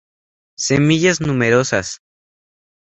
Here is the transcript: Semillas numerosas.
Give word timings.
Semillas 0.57 1.21
numerosas. 1.21 2.01